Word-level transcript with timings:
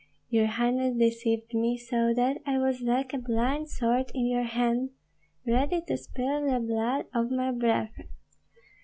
Your 0.31 0.47
highness 0.47 0.97
deceived 0.97 1.53
me, 1.53 1.77
so 1.77 2.11
that 2.11 2.39
I 2.43 2.57
was 2.57 2.81
like 2.81 3.13
a 3.13 3.19
blind 3.19 3.69
sword 3.69 4.11
in 4.15 4.25
your 4.25 4.41
hand, 4.45 4.89
ready 5.45 5.79
to 5.87 5.95
spill 5.95 6.43
the 6.49 6.59
blood 6.59 7.05
of 7.13 7.29
my 7.29 7.51
brethren. 7.51 8.07